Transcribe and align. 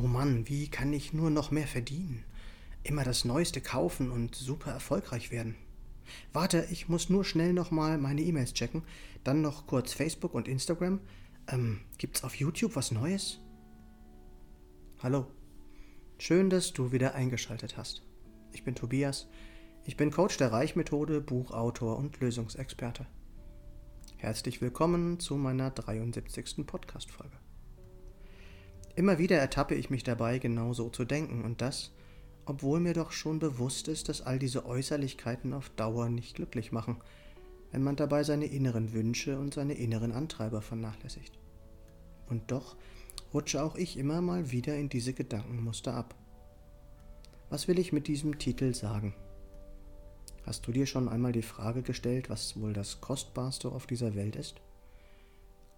Oh 0.00 0.06
Mann, 0.06 0.48
wie 0.48 0.68
kann 0.68 0.92
ich 0.92 1.12
nur 1.12 1.28
noch 1.28 1.50
mehr 1.50 1.66
verdienen? 1.66 2.22
Immer 2.84 3.02
das 3.02 3.24
Neueste 3.24 3.60
kaufen 3.60 4.12
und 4.12 4.36
super 4.36 4.70
erfolgreich 4.70 5.32
werden. 5.32 5.56
Warte, 6.32 6.68
ich 6.70 6.88
muss 6.88 7.10
nur 7.10 7.24
schnell 7.24 7.52
nochmal 7.52 7.98
meine 7.98 8.22
E-Mails 8.22 8.54
checken, 8.54 8.84
dann 9.24 9.42
noch 9.42 9.66
kurz 9.66 9.92
Facebook 9.92 10.34
und 10.34 10.46
Instagram. 10.46 11.00
Ähm, 11.48 11.80
gibt's 11.98 12.22
auf 12.22 12.36
YouTube 12.36 12.76
was 12.76 12.92
Neues? 12.92 13.40
Hallo. 15.02 15.26
Schön, 16.18 16.48
dass 16.48 16.72
du 16.72 16.92
wieder 16.92 17.16
eingeschaltet 17.16 17.76
hast. 17.76 18.02
Ich 18.52 18.62
bin 18.62 18.76
Tobias. 18.76 19.26
Ich 19.84 19.96
bin 19.96 20.12
Coach 20.12 20.36
der 20.36 20.52
Reichmethode, 20.52 21.20
Buchautor 21.20 21.98
und 21.98 22.20
Lösungsexperte. 22.20 23.04
Herzlich 24.16 24.60
willkommen 24.60 25.18
zu 25.18 25.36
meiner 25.36 25.70
73. 25.70 26.64
Podcast-Folge. 26.66 27.47
Immer 28.98 29.18
wieder 29.18 29.36
ertappe 29.36 29.76
ich 29.76 29.90
mich 29.90 30.02
dabei, 30.02 30.40
genau 30.40 30.72
so 30.72 30.88
zu 30.88 31.04
denken 31.04 31.44
und 31.44 31.60
das, 31.60 31.92
obwohl 32.46 32.80
mir 32.80 32.94
doch 32.94 33.12
schon 33.12 33.38
bewusst 33.38 33.86
ist, 33.86 34.08
dass 34.08 34.22
all 34.22 34.40
diese 34.40 34.66
Äußerlichkeiten 34.66 35.54
auf 35.54 35.68
Dauer 35.68 36.08
nicht 36.08 36.34
glücklich 36.34 36.72
machen, 36.72 36.96
wenn 37.70 37.84
man 37.84 37.94
dabei 37.94 38.24
seine 38.24 38.46
inneren 38.46 38.92
Wünsche 38.92 39.38
und 39.38 39.54
seine 39.54 39.74
inneren 39.74 40.10
Antreiber 40.10 40.62
vernachlässigt. 40.62 41.38
Und 42.28 42.50
doch 42.50 42.74
rutsche 43.32 43.62
auch 43.62 43.76
ich 43.76 43.96
immer 43.98 44.20
mal 44.20 44.50
wieder 44.50 44.74
in 44.74 44.88
diese 44.88 45.12
Gedankenmuster 45.12 45.94
ab. 45.94 46.16
Was 47.50 47.68
will 47.68 47.78
ich 47.78 47.92
mit 47.92 48.08
diesem 48.08 48.40
Titel 48.40 48.74
sagen? 48.74 49.14
Hast 50.44 50.66
du 50.66 50.72
dir 50.72 50.86
schon 50.86 51.08
einmal 51.08 51.30
die 51.30 51.42
Frage 51.42 51.82
gestellt, 51.82 52.30
was 52.30 52.60
wohl 52.60 52.72
das 52.72 53.00
Kostbarste 53.00 53.68
auf 53.68 53.86
dieser 53.86 54.16
Welt 54.16 54.34
ist? 54.34 54.60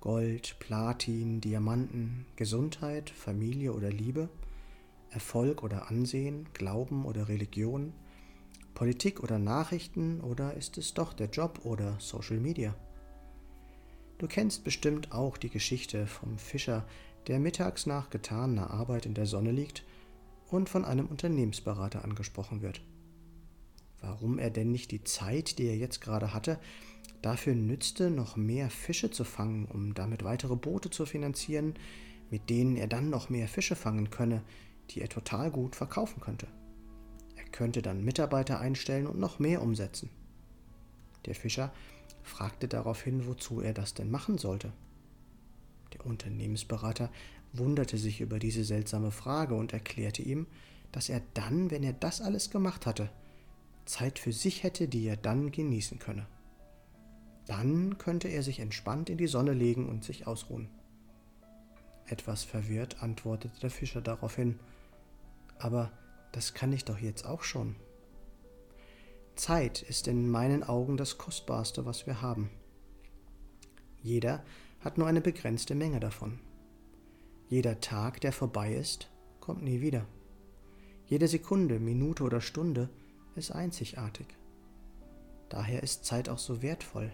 Gold, 0.01 0.57
Platin, 0.61 1.43
Diamanten, 1.43 2.25
Gesundheit, 2.37 3.11
Familie 3.11 3.75
oder 3.75 3.91
Liebe, 3.91 4.31
Erfolg 5.11 5.63
oder 5.63 5.91
Ansehen, 5.91 6.49
Glauben 6.55 7.05
oder 7.05 7.29
Religion, 7.29 7.93
Politik 8.73 9.23
oder 9.23 9.39
Nachrichten 9.39 10.23
oder 10.23 10.55
ist 10.55 10.79
es 10.79 10.95
doch 10.95 11.13
der 11.13 11.29
Job 11.29 11.61
oder 11.65 11.97
Social 11.99 12.39
Media? 12.39 12.75
Du 14.17 14.27
kennst 14.27 14.65
bestimmt 14.65 15.13
auch 15.13 15.37
die 15.37 15.51
Geschichte 15.51 16.07
vom 16.07 16.39
Fischer, 16.39 16.87
der 17.27 17.39
mittags 17.39 17.85
nach 17.85 18.09
getaner 18.09 18.71
Arbeit 18.71 19.05
in 19.05 19.13
der 19.13 19.27
Sonne 19.27 19.53
liegt 19.53 19.85
und 20.49 20.71
von 20.71 20.87
einem 20.87 21.07
Unternehmensberater 21.07 22.05
angesprochen 22.05 22.63
wird. 22.63 22.81
Warum 24.01 24.39
er 24.39 24.51
denn 24.51 24.73
nicht 24.73 24.91
die 24.91 25.05
Zeit, 25.05 25.59
die 25.59 25.67
er 25.67 25.77
jetzt 25.77 26.01
gerade 26.01 26.33
hatte, 26.33 26.59
dafür 27.23 27.55
nützte, 27.55 28.11
noch 28.11 28.37
mehr 28.37 28.71
Fische 28.71 29.11
zu 29.11 29.25
fangen, 29.25 29.67
um 29.67 29.95
damit 29.95 30.25
weitere 30.25 30.57
Boote 30.57 30.91
zu 30.91 31.05
finanzieren, 31.05 31.75
mit 32.31 32.49
denen 32.49 32.77
er 32.77 32.87
dann 32.87 33.11
noch 33.11 33.29
mehr 33.29 33.49
Fische 33.49 33.77
fangen 33.77 34.11
könne, 34.11 34.43
die 34.91 35.01
er 35.01 35.09
total 35.09 35.51
gut 35.51 35.77
verkaufen 35.77 36.21
könnte. 36.21 36.47
Er 37.37 37.45
könnte 37.45 37.83
dann 37.83 38.05
Mitarbeiter 38.05 38.61
einstellen 38.61 39.07
und 39.07 39.19
noch 39.19 39.39
mehr 39.39 39.63
umsetzen. 39.63 40.11
Der 41.27 41.35
Fischer 41.35 41.73
fragte 42.23 42.69
daraufhin, 42.69 43.27
wozu 43.27 43.61
er 43.61 43.75
das 43.75 43.95
denn 43.95 44.11
machen 44.11 44.39
sollte. 44.39 44.73
Der 45.93 46.07
Unternehmensberater 46.07 47.11
wunderte 47.53 47.99
sich 47.99 48.21
über 48.21 48.39
diese 48.39 48.65
seltsame 48.65 49.11
Frage 49.11 49.55
und 49.55 49.73
erklärte 49.73 50.23
ihm, 50.23 50.47
dass 50.93 51.09
er 51.09 51.21
dann, 51.35 51.71
wenn 51.71 51.83
er 51.83 51.93
das 51.93 52.21
alles 52.21 52.51
gemacht 52.51 52.87
hatte, 52.87 53.11
Zeit 53.85 54.19
für 54.19 54.33
sich 54.33 54.63
hätte, 54.63 54.89
die 54.89 55.07
er 55.07 55.17
dann 55.17 55.51
genießen 55.51 55.99
könne. 55.99 56.27
Dann 57.47 57.99
könnte 57.99 58.29
er 58.29 58.43
sich 58.43 58.61
entspannt 58.61 59.11
in 59.11 59.19
die 59.19 59.27
Sonne 59.27 59.53
legen 59.53 59.89
und 59.89 60.05
sich 60.05 60.27
ausruhen. 60.27 60.69
Etwas 62.07 62.45
verwirrt 62.45 63.03
antwortete 63.03 63.59
der 63.61 63.71
Fischer 63.71 64.01
daraufhin, 64.01 64.59
aber 65.59 65.93
das 66.33 66.55
kann 66.55 66.73
ich 66.73 66.85
doch 66.85 66.99
jetzt 66.99 67.27
auch 67.27 67.43
schon. 67.43 67.77
Zeit 69.37 69.83
ist 69.83 70.07
in 70.07 70.31
meinen 70.31 70.63
Augen 70.63 70.97
das 70.97 71.19
Kostbarste, 71.19 71.87
was 71.87 72.07
wir 72.07 72.21
haben. 72.21 72.51
Jeder 74.03 74.45
hat 74.81 74.99
nur 74.99 75.07
eine 75.07 75.21
begrenzte 75.21 75.75
Menge 75.75 76.01
davon. 76.01 76.41
Jeder 77.49 77.81
Tag, 77.81 78.21
der 78.21 78.33
vorbei 78.33 78.75
ist, 78.75 79.11
kommt 79.41 79.63
nie 79.63 79.81
wieder. 79.81 80.07
Jede 81.07 81.27
Sekunde, 81.27 81.81
Minute 81.81 82.23
oder 82.23 82.41
Stunde 82.41 82.89
ist 83.41 83.51
einzigartig. 83.51 84.27
Daher 85.49 85.83
ist 85.83 86.05
Zeit 86.05 86.29
auch 86.29 86.39
so 86.39 86.63
wertvoll. 86.63 87.11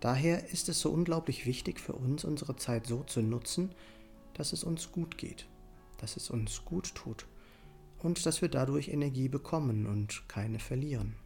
Daher 0.00 0.50
ist 0.50 0.68
es 0.68 0.80
so 0.80 0.90
unglaublich 0.90 1.46
wichtig 1.46 1.80
für 1.80 1.94
uns, 1.94 2.24
unsere 2.24 2.56
Zeit 2.56 2.86
so 2.86 3.02
zu 3.02 3.22
nutzen, 3.22 3.74
dass 4.34 4.52
es 4.52 4.62
uns 4.62 4.92
gut 4.92 5.16
geht, 5.16 5.48
dass 5.96 6.16
es 6.16 6.30
uns 6.30 6.64
gut 6.64 6.94
tut 6.94 7.26
und 7.98 8.26
dass 8.26 8.42
wir 8.42 8.48
dadurch 8.48 8.88
Energie 8.88 9.28
bekommen 9.28 9.86
und 9.86 10.28
keine 10.28 10.58
verlieren. 10.58 11.16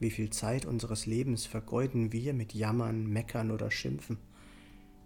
Wie 0.00 0.10
viel 0.10 0.30
Zeit 0.30 0.66
unseres 0.66 1.06
Lebens 1.06 1.46
vergeuden 1.46 2.12
wir 2.12 2.34
mit 2.34 2.54
Jammern, 2.54 3.06
Meckern 3.06 3.50
oder 3.50 3.70
Schimpfen? 3.70 4.18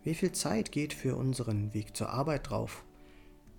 Wie 0.05 0.15
viel 0.15 0.33
Zeit 0.33 0.73
geht 0.73 0.93
für 0.93 1.17
unseren 1.17 1.75
Weg 1.75 1.97
zur 1.97 2.11
Arbeit 2.11 2.51
drauf? 2.51 2.85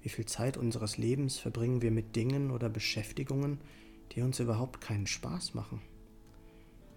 Wie 0.01 0.09
viel 0.09 0.25
Zeit 0.25 0.57
unseres 0.57 0.97
Lebens 0.97 1.38
verbringen 1.38 1.81
wir 1.81 1.91
mit 1.91 2.16
Dingen 2.18 2.51
oder 2.51 2.69
Beschäftigungen, 2.69 3.62
die 4.13 4.22
uns 4.22 4.40
überhaupt 4.40 4.81
keinen 4.81 5.07
Spaß 5.07 5.53
machen? 5.53 5.81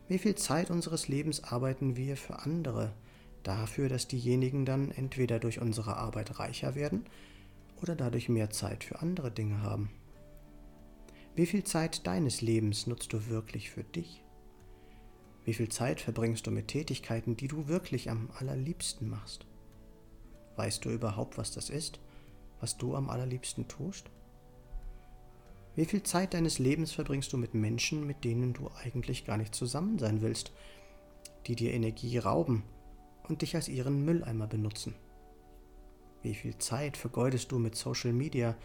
Wie 0.09 0.19
viel 0.19 0.37
Zeit 0.37 0.71
unseres 0.71 1.09
Lebens 1.09 1.43
arbeiten 1.44 1.97
wir 1.97 2.16
für 2.16 2.41
andere, 2.41 2.93
dafür, 3.43 3.88
dass 3.88 4.09
diejenigen 4.09 4.65
dann 4.65 4.91
entweder 4.91 5.38
durch 5.38 5.60
unsere 5.60 5.97
Arbeit 5.97 6.38
reicher 6.38 6.75
werden 6.75 7.04
oder 7.82 7.97
dadurch 7.97 8.28
mehr 8.28 8.50
Zeit 8.50 8.84
für 8.84 9.00
andere 9.00 9.31
Dinge 9.31 9.62
haben? 9.62 9.91
Wie 11.34 11.47
viel 11.47 11.65
Zeit 11.65 12.06
deines 12.06 12.41
Lebens 12.41 12.87
nutzt 12.87 13.12
du 13.12 13.28
wirklich 13.28 13.71
für 13.71 13.84
dich? 13.84 14.22
Wie 15.44 15.54
viel 15.54 15.69
Zeit 15.69 16.00
verbringst 16.00 16.47
du 16.47 16.50
mit 16.50 16.69
Tätigkeiten, 16.69 17.37
die 17.37 17.47
du 17.47 17.69
wirklich 17.69 18.10
am 18.10 18.31
allerliebsten 18.38 19.09
machst? 19.09 19.47
Weißt 20.56 20.84
du 20.84 20.91
überhaupt, 20.91 21.37
was 21.37 21.53
das 21.53 21.71
ist, 21.71 22.00
was 22.60 22.78
du 22.78 22.97
am 22.97 23.10
allerliebsten 23.10 23.69
tust? 23.69 24.10
Wie 25.76 25.84
viel 25.84 26.03
Zeit 26.03 26.32
deines 26.32 26.59
Lebens 26.59 26.92
verbringst 26.92 27.34
du 27.34 27.37
mit 27.37 27.53
Menschen, 27.53 28.06
mit 28.06 28.25
denen 28.25 28.54
du 28.54 28.70
eigentlich 28.82 29.26
gar 29.26 29.37
nicht 29.37 29.54
zusammen 29.54 29.98
sein 29.98 30.22
willst, 30.22 30.50
die 31.47 31.54
dir 31.54 31.75
Energie 31.75 32.16
rauben 32.16 32.62
und 33.28 33.42
dich 33.42 33.54
als 33.54 33.69
ihren 33.69 34.03
Mülleimer 34.03 34.47
benutzen? 34.47 34.94
Wie 36.22 36.34
viel 36.34 36.56
Zeit 36.56 36.97
vergeudest 36.97 37.53
du 37.53 37.59
mit 37.59 37.76
Social 37.76 38.15
Media 38.15 38.56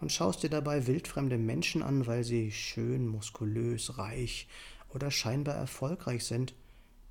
und 0.00 0.12
schaust 0.12 0.44
dir 0.44 0.48
dabei 0.48 0.86
wildfremde 0.86 1.38
Menschen 1.38 1.82
an, 1.82 2.06
weil 2.06 2.22
sie 2.22 2.52
schön, 2.52 3.08
muskulös, 3.08 3.98
reich 3.98 4.46
oder 4.90 5.10
scheinbar 5.10 5.56
erfolgreich 5.56 6.24
sind? 6.24 6.54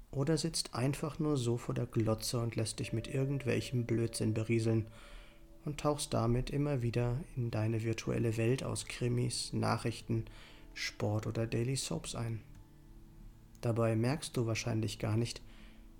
Oder 0.09 0.37
sitzt 0.37 0.73
einfach 0.73 1.19
nur 1.19 1.35
so 1.35 1.57
vor 1.57 1.75
der 1.75 1.85
Glotze 1.85 2.39
und 2.39 2.55
lässt 2.55 2.79
dich 2.79 2.93
mit 2.93 3.13
irgendwelchem 3.13 3.85
Blödsinn 3.85 4.33
berieseln 4.33 4.87
und 5.65 5.79
tauchst 5.79 6.13
damit 6.13 6.49
immer 6.49 6.81
wieder 6.81 7.23
in 7.35 7.51
deine 7.51 7.83
virtuelle 7.83 8.37
Welt 8.37 8.63
aus 8.63 8.85
Krimis, 8.85 9.53
Nachrichten, 9.53 10.25
Sport 10.73 11.27
oder 11.27 11.47
Daily 11.47 11.75
Soaps 11.75 12.15
ein. 12.15 12.41
Dabei 13.61 13.95
merkst 13.95 14.35
du 14.37 14.45
wahrscheinlich 14.45 14.99
gar 14.99 15.17
nicht, 15.17 15.41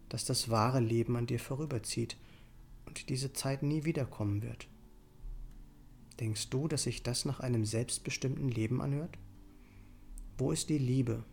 dass 0.08 0.26
das 0.26 0.50
wahre 0.50 0.80
Leben 0.80 1.16
an 1.16 1.28
dir 1.28 1.40
vorüberzieht 1.40 2.18
und 2.86 3.10
diese 3.10 3.34
Zeit 3.34 3.64
nie 3.64 3.84
wiederkommen 3.86 4.42
wird. 4.42 4.68
Denkst 6.20 6.50
du, 6.50 6.68
dass 6.68 6.84
sich 6.84 7.04
das 7.04 7.26
nach 7.26 7.40
einem 7.40 7.66
selbstbestimmten 7.66 8.50
Leben 8.50 8.82
anhört? 8.82 9.18
Wo 10.38 10.52
ist 10.52 10.70
die 10.70 10.78
Liebe, 10.78 11.24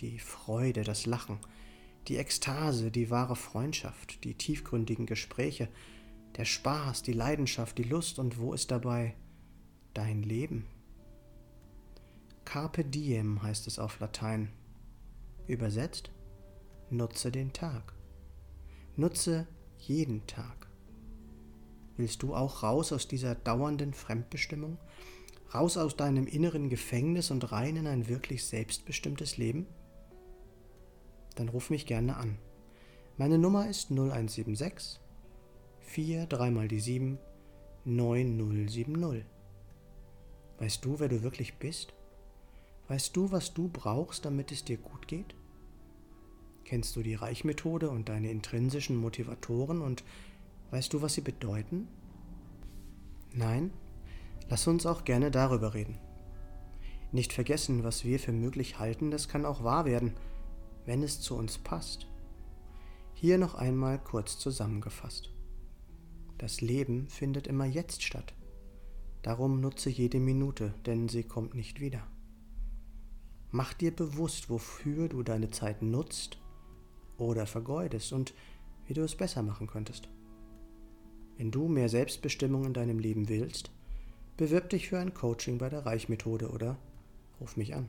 die 0.00 0.18
Freude, 0.18 0.82
das 0.82 1.06
Lachen, 1.06 1.38
die 2.08 2.16
Ekstase, 2.16 2.90
die 2.90 3.10
wahre 3.10 3.36
Freundschaft, 3.36 4.24
die 4.24 4.34
tiefgründigen 4.34 5.06
Gespräche, 5.06 5.68
der 6.36 6.44
Spaß, 6.44 7.02
die 7.02 7.12
Leidenschaft, 7.12 7.78
die 7.78 7.84
Lust 7.84 8.18
und 8.18 8.38
wo 8.38 8.52
ist 8.52 8.70
dabei 8.70 9.14
dein 9.92 10.22
Leben? 10.22 10.66
Carpe 12.44 12.84
diem 12.84 13.42
heißt 13.42 13.66
es 13.66 13.78
auf 13.78 14.00
Latein. 14.00 14.52
Übersetzt, 15.46 16.10
nutze 16.90 17.30
den 17.30 17.52
Tag. 17.52 17.94
Nutze 18.96 19.46
jeden 19.78 20.26
Tag. 20.26 20.68
Willst 21.96 22.22
du 22.22 22.34
auch 22.34 22.62
raus 22.62 22.92
aus 22.92 23.06
dieser 23.06 23.34
dauernden 23.34 23.94
Fremdbestimmung? 23.94 24.78
Raus 25.54 25.76
aus 25.76 25.96
deinem 25.96 26.26
inneren 26.26 26.68
Gefängnis 26.68 27.30
und 27.30 27.52
rein 27.52 27.76
in 27.76 27.86
ein 27.86 28.08
wirklich 28.08 28.44
selbstbestimmtes 28.44 29.36
Leben? 29.36 29.66
Dann 31.36 31.48
ruf 31.48 31.70
mich 31.70 31.86
gerne 31.86 32.16
an. 32.16 32.38
Meine 33.16 33.38
Nummer 33.38 33.68
ist 33.68 33.90
0176 33.90 35.00
4 35.84 36.26
3 36.26 36.50
mal 36.50 36.66
die 36.66 36.80
7 36.80 37.18
9070. 37.84 39.24
Weißt 40.58 40.84
du, 40.84 40.98
wer 40.98 41.08
du 41.08 41.22
wirklich 41.22 41.58
bist? 41.58 41.94
Weißt 42.88 43.14
du, 43.16 43.30
was 43.30 43.54
du 43.54 43.68
brauchst, 43.68 44.24
damit 44.24 44.50
es 44.50 44.64
dir 44.64 44.78
gut 44.78 45.06
geht? 45.06 45.34
Kennst 46.64 46.96
du 46.96 47.02
die 47.02 47.14
Reichmethode 47.14 47.90
und 47.90 48.08
deine 48.08 48.30
intrinsischen 48.30 48.96
Motivatoren 48.96 49.82
und 49.82 50.02
weißt 50.70 50.92
du, 50.92 51.02
was 51.02 51.14
sie 51.14 51.20
bedeuten? 51.20 51.86
Nein? 53.32 53.70
Lass 54.48 54.66
uns 54.66 54.86
auch 54.86 55.04
gerne 55.04 55.30
darüber 55.30 55.74
reden. 55.74 55.98
Nicht 57.12 57.32
vergessen, 57.32 57.84
was 57.84 58.04
wir 58.04 58.18
für 58.18 58.32
möglich 58.32 58.78
halten, 58.78 59.10
das 59.10 59.28
kann 59.28 59.44
auch 59.44 59.62
wahr 59.62 59.84
werden, 59.84 60.14
wenn 60.86 61.02
es 61.02 61.20
zu 61.20 61.36
uns 61.36 61.58
passt. 61.58 62.06
Hier 63.12 63.38
noch 63.38 63.54
einmal 63.54 63.98
kurz 63.98 64.38
zusammengefasst. 64.38 65.33
Das 66.44 66.60
Leben 66.60 67.08
findet 67.08 67.46
immer 67.46 67.64
jetzt 67.64 68.02
statt. 68.02 68.34
Darum 69.22 69.62
nutze 69.62 69.88
jede 69.88 70.20
Minute, 70.20 70.74
denn 70.84 71.08
sie 71.08 71.22
kommt 71.22 71.54
nicht 71.54 71.80
wieder. 71.80 72.06
Mach 73.50 73.72
dir 73.72 73.96
bewusst, 73.96 74.50
wofür 74.50 75.08
du 75.08 75.22
deine 75.22 75.48
Zeit 75.48 75.80
nutzt 75.80 76.36
oder 77.16 77.46
vergeudest 77.46 78.12
und 78.12 78.34
wie 78.86 78.92
du 78.92 79.00
es 79.00 79.14
besser 79.14 79.42
machen 79.42 79.68
könntest. 79.68 80.10
Wenn 81.38 81.50
du 81.50 81.66
mehr 81.66 81.88
Selbstbestimmung 81.88 82.66
in 82.66 82.74
deinem 82.74 82.98
Leben 82.98 83.30
willst, 83.30 83.70
bewirb 84.36 84.68
dich 84.68 84.90
für 84.90 84.98
ein 84.98 85.14
Coaching 85.14 85.56
bei 85.56 85.70
der 85.70 85.86
Reichmethode 85.86 86.50
oder 86.50 86.76
ruf 87.40 87.56
mich 87.56 87.74
an. 87.74 87.88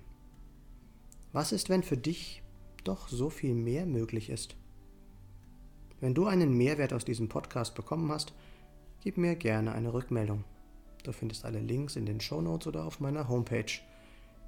Was 1.33 1.51
ist, 1.51 1.67
wenn 1.67 1.83
für 1.83 1.97
dich 1.97 2.41
doch 2.85 3.09
so 3.09 3.29
viel 3.29 3.53
mehr 3.53 3.85
möglich 3.85 4.29
ist? 4.29 4.55
Wenn 6.01 6.13
du 6.13 6.25
einen 6.25 6.57
Mehrwert 6.57 6.91
aus 6.93 7.05
diesem 7.05 7.29
Podcast 7.29 7.75
bekommen 7.75 8.11
hast, 8.11 8.33
gib 9.01 9.17
mir 9.17 9.35
gerne 9.35 9.73
eine 9.73 9.93
Rückmeldung. 9.93 10.43
Du 11.03 11.11
findest 11.11 11.45
alle 11.45 11.59
Links 11.59 11.95
in 11.95 12.05
den 12.05 12.19
Shownotes 12.19 12.67
oder 12.67 12.85
auf 12.85 12.99
meiner 12.99 13.29
Homepage 13.29 13.71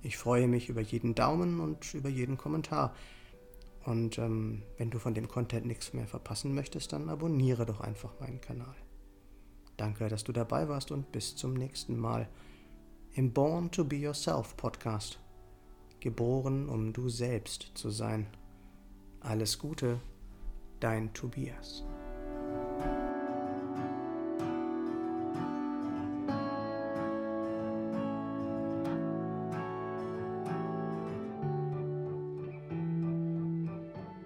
Ich 0.03 0.19
freue 0.19 0.49
mich 0.49 0.69
über 0.69 0.81
jeden 0.81 1.15
Daumen 1.15 1.61
und 1.61 1.95
über 1.95 2.09
jeden 2.09 2.37
Kommentar. 2.37 2.95
Und 3.85 4.19
ähm, 4.19 4.63
wenn 4.77 4.91
du 4.91 4.99
von 4.99 5.15
dem 5.15 5.29
Content 5.29 5.67
nichts 5.67 5.93
mehr 5.93 6.07
verpassen 6.07 6.55
möchtest, 6.55 6.93
dann 6.93 7.09
abonniere 7.09 7.67
doch 7.67 7.81
einfach 7.81 8.19
meinen 8.21 8.41
Kanal. 8.41 8.75
Danke, 9.77 10.09
dass 10.09 10.25
du 10.25 10.33
dabei 10.33 10.69
warst 10.69 10.93
und 10.93 11.11
bis 11.13 11.35
zum 11.35 11.55
nächsten 11.55 11.97
Mal 11.97 12.29
im 13.15 13.33
Born 13.33 13.71
to 13.71 13.85
Be 13.85 13.97
Yourself 13.97 14.57
Podcast. 14.57 15.19
Geboren, 16.03 16.69
um 16.69 16.93
du 16.93 17.09
selbst 17.09 17.71
zu 17.75 17.91
sein. 17.91 18.27
Alles 19.21 19.61
Gute, 19.61 20.01
dein 20.81 21.15
Tobias. 21.15 21.85